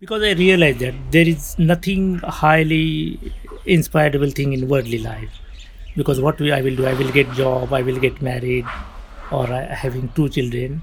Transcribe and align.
because 0.00 0.22
I 0.22 0.32
realized 0.32 0.78
that 0.78 0.94
there 1.10 1.26
is 1.26 1.58
nothing 1.58 2.18
highly 2.18 3.32
inspirable 3.66 4.30
thing 4.30 4.52
in 4.52 4.68
worldly 4.68 4.98
life. 4.98 5.30
Because 5.96 6.20
what 6.20 6.40
I 6.40 6.62
will 6.62 6.76
do, 6.76 6.86
I 6.86 6.94
will 6.94 7.10
get 7.10 7.32
job, 7.32 7.72
I 7.72 7.82
will 7.82 7.98
get 7.98 8.22
married, 8.22 8.64
or 9.32 9.46
having 9.46 10.08
two 10.10 10.28
children. 10.28 10.82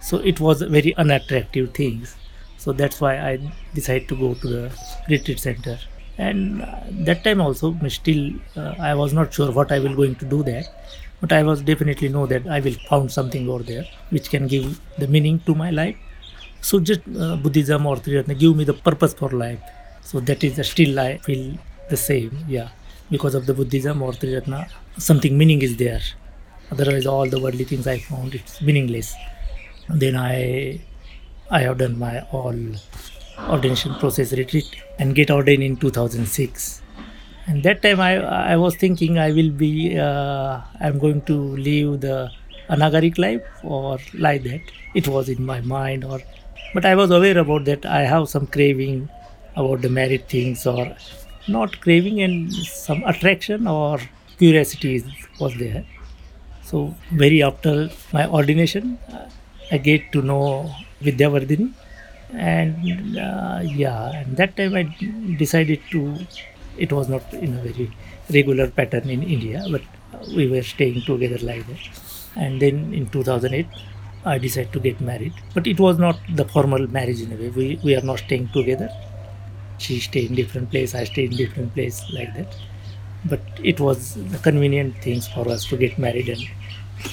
So 0.00 0.16
it 0.18 0.40
was 0.40 0.62
very 0.62 0.94
unattractive 0.96 1.74
things. 1.74 2.16
So 2.56 2.72
that's 2.72 3.00
why 3.00 3.18
I 3.18 3.52
decided 3.74 4.08
to 4.08 4.16
go 4.16 4.34
to 4.34 4.48
the 4.48 4.72
retreat 5.10 5.40
center. 5.40 5.78
And 6.16 6.62
uh, 6.62 6.80
that 6.90 7.24
time 7.24 7.40
also, 7.42 7.76
still 7.88 8.32
uh, 8.56 8.74
I 8.78 8.94
was 8.94 9.12
not 9.12 9.34
sure 9.34 9.52
what 9.52 9.72
I 9.72 9.78
will 9.78 9.94
going 9.94 10.14
to 10.16 10.24
do 10.24 10.42
there, 10.42 10.64
but 11.20 11.32
I 11.32 11.42
was 11.42 11.60
definitely 11.60 12.08
know 12.08 12.26
that 12.26 12.46
I 12.46 12.60
will 12.60 12.76
found 12.88 13.12
something 13.12 13.48
over 13.48 13.62
there 13.62 13.84
which 14.10 14.30
can 14.30 14.46
give 14.46 14.80
the 14.98 15.08
meaning 15.08 15.40
to 15.40 15.54
my 15.54 15.70
life 15.70 15.96
so 16.68 16.80
just 16.80 17.02
uh, 17.24 17.36
Buddhism 17.36 17.86
or 17.86 17.96
Triratna 17.96 18.38
give 18.38 18.56
me 18.56 18.64
the 18.64 18.72
purpose 18.72 19.12
for 19.12 19.30
life. 19.30 19.60
So 20.02 20.20
that 20.20 20.42
is 20.42 20.66
still 20.66 20.98
I 20.98 21.18
feel 21.18 21.58
the 21.90 21.96
same. 21.96 22.32
Yeah, 22.48 22.68
because 23.10 23.34
of 23.34 23.46
the 23.46 23.54
Buddhism 23.54 24.02
or 24.02 24.12
Triratna, 24.12 24.68
something 24.96 25.36
meaning 25.36 25.60
is 25.62 25.76
there. 25.76 26.00
Otherwise, 26.72 27.06
all 27.06 27.28
the 27.28 27.40
worldly 27.40 27.64
things 27.64 27.86
I 27.86 27.98
found 27.98 28.34
it's 28.34 28.62
meaningless. 28.62 29.14
Then 29.88 30.16
I 30.16 30.80
I 31.50 31.60
have 31.60 31.78
done 31.78 31.98
my 31.98 32.20
all 32.32 32.56
ordination 33.48 33.94
process 33.96 34.32
retreat 34.32 34.64
and 34.98 35.14
get 35.14 35.30
ordained 35.30 35.62
in 35.62 35.76
2006 35.76 36.82
and 37.46 37.62
that 37.64 37.82
time 37.82 38.00
i 38.00 38.12
i 38.52 38.56
was 38.56 38.76
thinking 38.76 39.18
i 39.18 39.30
will 39.38 39.50
be 39.50 39.98
uh, 39.98 40.60
i'm 40.80 40.98
going 41.04 41.20
to 41.30 41.36
live 41.68 42.00
the 42.00 42.30
anagaric 42.76 43.18
life 43.18 43.42
or 43.64 43.98
like 44.26 44.42
that 44.44 44.62
it 44.94 45.08
was 45.08 45.28
in 45.28 45.44
my 45.44 45.60
mind 45.60 46.04
or 46.04 46.20
but 46.72 46.84
i 46.84 46.94
was 47.00 47.10
aware 47.10 47.38
about 47.44 47.64
that 47.64 47.84
i 47.86 48.02
have 48.12 48.28
some 48.28 48.46
craving 48.56 49.08
about 49.56 49.80
the 49.82 49.88
married 49.98 50.26
things 50.28 50.66
or 50.66 50.84
not 51.56 51.80
craving 51.80 52.20
and 52.22 52.52
some 52.52 53.02
attraction 53.04 53.66
or 53.66 53.98
curiosity 54.38 55.04
was 55.38 55.54
there. 55.56 55.84
So 56.62 56.94
very 57.10 57.42
after 57.42 57.90
my 58.12 58.26
ordination 58.26 58.98
uh, 59.12 59.28
i 59.72 59.78
get 59.78 60.02
to 60.14 60.22
know 60.22 60.74
vidyavardhini 61.02 61.68
and 62.32 63.18
uh, 63.18 63.60
yeah 63.82 64.10
and 64.20 64.36
that 64.40 64.56
time 64.56 64.74
i 64.80 64.84
decided 65.42 65.80
to 65.92 66.00
it 66.76 66.92
was 66.92 67.08
not 67.08 67.32
in 67.34 67.54
a 67.58 67.62
very 67.68 67.86
regular 68.36 68.66
pattern 68.78 69.08
in 69.16 69.22
india 69.36 69.60
but 69.74 69.82
we 70.38 70.44
were 70.52 70.62
staying 70.62 71.02
together 71.02 71.38
like 71.50 71.66
that. 71.66 71.82
And 72.36 72.60
then 72.62 72.76
in 72.94 73.06
2008 73.10 73.68
I 74.24 74.38
decided 74.38 74.72
to 74.72 74.80
get 74.80 75.00
married. 75.00 75.34
But 75.52 75.66
it 75.66 75.78
was 75.78 75.98
not 75.98 76.18
the 76.34 76.44
formal 76.44 76.86
marriage 76.90 77.20
in 77.20 77.32
a 77.32 77.36
way. 77.36 77.50
We, 77.50 77.80
we 77.84 77.96
are 77.96 78.00
not 78.00 78.20
staying 78.20 78.48
together. 78.48 78.88
She 79.78 80.00
stayed 80.00 80.30
in 80.30 80.36
different 80.36 80.70
place, 80.70 80.94
I 80.94 81.04
stayed 81.04 81.32
in 81.32 81.36
different 81.36 81.74
place 81.74 82.02
like 82.12 82.34
that. 82.34 82.56
But 83.24 83.40
it 83.62 83.80
was 83.80 84.14
the 84.14 84.38
convenient 84.38 84.96
things 85.02 85.28
for 85.28 85.48
us 85.48 85.64
to 85.66 85.76
get 85.76 85.98
married 85.98 86.28
and 86.28 86.42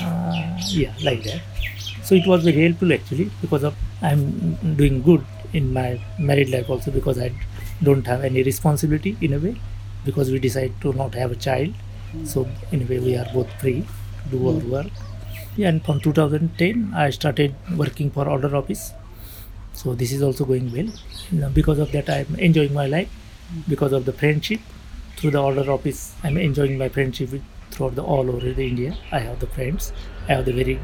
uh, 0.00 0.58
yeah, 0.68 0.92
like 1.02 1.22
that. 1.24 1.40
So 2.02 2.14
it 2.14 2.26
was 2.26 2.44
very 2.44 2.62
helpful 2.62 2.92
actually 2.92 3.30
because 3.40 3.64
of 3.64 3.74
I'm 4.02 4.54
doing 4.76 5.02
good 5.02 5.24
in 5.52 5.72
my 5.72 6.00
married 6.18 6.50
life 6.50 6.68
also 6.68 6.90
because 6.90 7.18
I 7.18 7.32
don't 7.82 8.06
have 8.06 8.24
any 8.24 8.42
responsibility 8.42 9.16
in 9.20 9.34
a 9.34 9.38
way 9.38 9.60
because 10.04 10.30
we 10.30 10.38
decide 10.38 10.72
to 10.80 10.92
not 10.94 11.14
have 11.14 11.32
a 11.32 11.36
child. 11.36 11.74
So 12.24 12.48
in 12.72 12.82
a 12.82 12.84
way 12.86 12.98
we 12.98 13.16
are 13.16 13.26
both 13.32 13.52
free 13.60 13.82
to 13.82 14.30
do 14.30 14.48
our 14.48 14.54
work 14.54 14.90
and 15.64 15.84
from 15.84 16.00
2010 16.00 16.92
I 16.94 17.10
started 17.10 17.54
working 17.76 18.10
for 18.10 18.28
order 18.28 18.54
office. 18.54 18.92
So 19.72 19.94
this 19.94 20.12
is 20.12 20.22
also 20.22 20.44
going 20.44 20.72
well. 20.72 20.88
And 21.30 21.54
because 21.54 21.78
of 21.78 21.92
that, 21.92 22.10
I'm 22.10 22.34
enjoying 22.36 22.74
my 22.74 22.86
life. 22.86 23.08
Because 23.68 23.92
of 23.92 24.04
the 24.04 24.12
friendship 24.12 24.60
through 25.16 25.30
the 25.30 25.42
order 25.42 25.70
office, 25.70 26.14
I'm 26.22 26.36
enjoying 26.36 26.76
my 26.78 26.88
friendship 26.88 27.32
with, 27.32 27.42
throughout 27.70 27.94
the 27.94 28.02
all 28.02 28.28
over 28.28 28.52
the 28.52 28.66
India. 28.66 28.96
I 29.10 29.20
have 29.20 29.40
the 29.40 29.46
friends. 29.46 29.92
I 30.28 30.34
have 30.34 30.44
the 30.44 30.52
very 30.52 30.78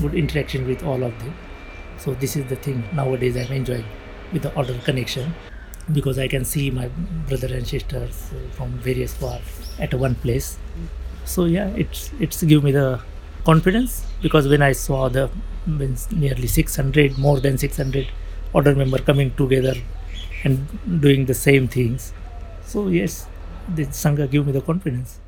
good 0.00 0.14
interaction 0.14 0.66
with 0.66 0.82
all 0.82 1.02
of 1.02 1.18
them. 1.20 1.34
So 1.98 2.14
this 2.14 2.36
is 2.36 2.46
the 2.46 2.56
thing 2.56 2.84
nowadays 2.92 3.36
I'm 3.36 3.52
enjoying 3.52 3.84
with 4.32 4.42
the 4.42 4.54
order 4.54 4.78
connection 4.84 5.34
because 5.92 6.18
I 6.18 6.28
can 6.28 6.44
see 6.44 6.70
my 6.70 6.88
brother 7.28 7.52
and 7.54 7.66
sisters 7.66 8.30
from 8.52 8.70
various 8.78 9.14
parts 9.14 9.72
at 9.78 9.92
one 9.94 10.14
place. 10.14 10.58
So 11.24 11.44
yeah, 11.44 11.68
it's 11.70 12.10
it's 12.20 12.42
give 12.42 12.64
me 12.64 12.72
the 12.72 13.00
confidence 13.44 14.06
because 14.22 14.48
when 14.48 14.62
I 14.62 14.72
saw 14.72 15.08
the 15.08 15.30
nearly 15.66 16.46
600, 16.46 17.18
more 17.18 17.40
than 17.40 17.58
600 17.58 18.08
order 18.52 18.74
member 18.74 18.98
coming 18.98 19.34
together 19.34 19.74
and 20.44 21.00
doing 21.00 21.26
the 21.26 21.34
same 21.34 21.68
things, 21.68 22.12
so 22.64 22.88
yes, 22.88 23.26
the 23.74 23.86
sangha 23.86 24.30
gave 24.30 24.46
me 24.46 24.52
the 24.52 24.60
confidence. 24.60 25.18